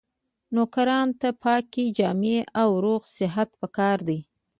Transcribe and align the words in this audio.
نوکرانو 0.55 1.17
ته 1.21 1.29
پاکې 1.43 1.83
جامې 1.97 2.37
او 2.61 2.69
روغ 2.83 3.01
صورت 3.15 3.49
پکار 3.61 3.97
دی. 4.07 4.19